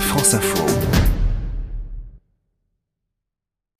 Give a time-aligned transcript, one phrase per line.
[0.00, 0.95] France Info.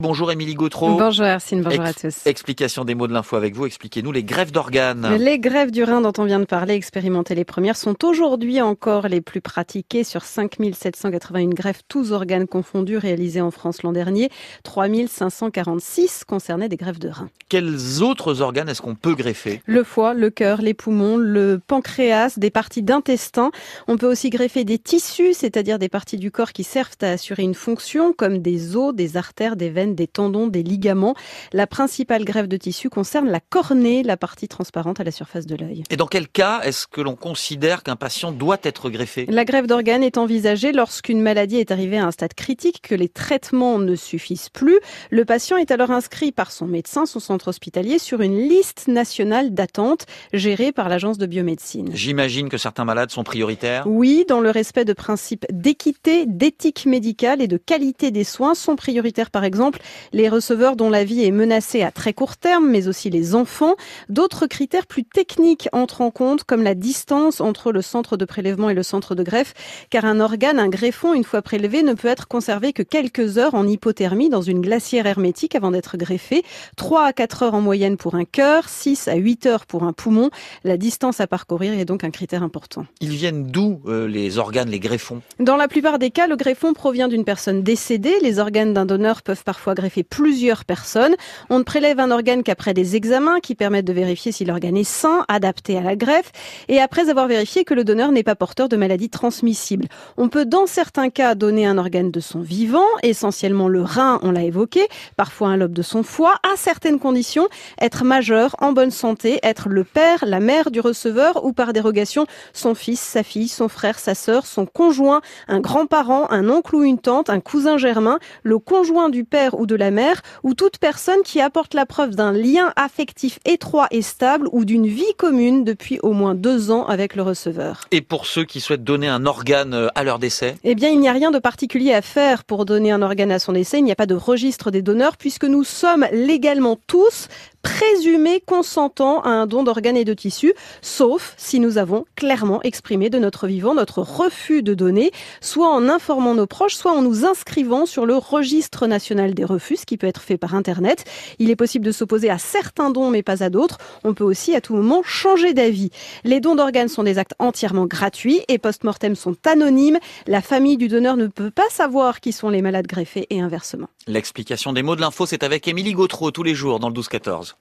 [0.03, 0.99] Bonjour Émilie Gautreau.
[0.99, 2.27] Bonjour Arsine, bonjour Ex- à tous.
[2.27, 3.65] Explication des mots de l'info avec vous.
[3.65, 5.17] Expliquez-nous les grèves d'organes.
[5.19, 9.09] Les grèves du rein dont on vient de parler, expérimentées les premières, sont aujourd'hui encore
[9.09, 14.29] les plus pratiquées sur 5781 greffes, tous organes confondus, réalisées en France l'an dernier.
[14.65, 17.31] 3546 concernaient des greffes de rein.
[17.49, 19.63] Quels autres organes est-ce qu'on peut greffer?
[19.65, 23.51] Le foie, le cœur, les poumons, le pancréas, des parties d'intestin.
[23.89, 27.45] On peut aussi greffer des tissus, c'est-à-dire des parties du corps qui servent à assurer
[27.45, 31.15] une fonction, comme des os, des artères, des veines, des tendons, des ligaments.
[31.53, 35.57] La principale greffe de tissu concerne la cornée, la partie transparente à la surface de
[35.57, 35.85] l'œil.
[35.91, 39.27] Et dans quel cas est-ce que l'on considère qu'un patient doit être greffé?
[39.29, 43.09] La greffe d'organes est envisagée lorsqu'une maladie est arrivée à un stade critique, que les
[43.09, 44.79] traitements ne suffisent plus.
[45.11, 49.55] Le patient est alors inscrit par son médecin, son centre hospitalier, sur une liste nationale
[49.55, 51.91] d'attente gérée par l'agence de biomédecine.
[51.95, 53.85] J'imagine que certains malades sont prioritaires.
[53.87, 58.77] Oui, dans le respect de principes d'équité, d'éthique médicale et de qualité des soins sont
[58.77, 59.76] prioritaires par exemple
[60.13, 63.75] les receveurs dont la vie est menacée à très court terme, mais aussi les enfants.
[64.09, 68.71] D'autres critères plus techniques entrent en compte, comme la distance entre le centre de prélèvement
[68.71, 69.55] et le centre de greffe,
[69.91, 73.55] car un organe, un greffon, une fois prélevé, ne peut être conservé que quelques heures
[73.55, 76.43] en hypothermie dans une glacière hermétique avant d'être greffé.
[76.77, 79.93] 3 à 4 heures en moyenne pour un cœur, 6 à 8 heures pour un
[79.93, 80.31] poumon.
[80.65, 82.87] La distance à parcourir est donc un critère important.
[83.01, 85.23] Ils viennent d'où euh, les organes, les greffons?
[85.41, 88.15] Dans la plupart des cas, le greffon provient d'une personne décédée.
[88.23, 91.15] Les organes d'un donneur peuvent parfois greffer plusieurs personnes.
[91.51, 94.85] On ne prélève un organe qu'après des examens qui permettent de vérifier si l'organe est
[94.85, 96.33] sain, adapté à la greffe,
[96.69, 99.87] et après avoir vérifié que le donneur n'est pas porteur de maladies transmissibles.
[100.17, 104.31] On peut dans certains cas donner un organe de son vivant, essentiellement le rein, on
[104.31, 107.49] l'a évoqué, parfois un lobe de son foie, à certaines conditions,
[107.81, 112.27] être majeur, en bonne santé, être le père, la mère du receveur ou par dérogation
[112.53, 116.83] son fils, sa fille, son frère, sa sœur, son conjoint, un grand-parent, un oncle ou
[116.83, 120.79] une tante, un cousin germain, le conjoint du père ou de la mère, ou toute
[120.79, 125.65] personne qui apporte la preuve d'un lien affectif étroit et stable ou d'une vie commune
[125.65, 127.83] depuis au moins deux ans avec le receveur.
[127.91, 130.57] Et pour ceux qui souhaitent donner un organe euh, à leur décès?
[130.65, 133.39] Eh bien, il n'y a rien de particulier à faire pour donner un organe à
[133.39, 133.79] son décès.
[133.79, 137.29] Il n'y a pas de registre des donneurs puisque nous sommes légalement tous
[137.67, 143.11] présumés consentants à un don d'organes et de tissus, sauf si nous avons clairement exprimé
[143.11, 145.11] de notre vivant notre refus de donner,
[145.41, 149.79] soit en informant nos proches, soit en nous inscrivant sur le registre national des refus,
[149.79, 151.05] ce qui peut être fait par Internet.
[151.41, 153.79] Il est possible de s'opposer à certains dons, mais pas à d'autres.
[154.05, 155.91] On peut aussi à tout moment changer d'avis.
[156.23, 159.99] Les dons d'organes sont des actes entièrement gratuits et post-mortem sont anonymes.
[160.29, 163.89] La famille du donneur ne peut pas savoir qui sont les malades greffés et inversement.
[164.07, 167.55] L'explication des mots de l'info, c'est avec Émilie Gautreau tous les jours dans le 12-14.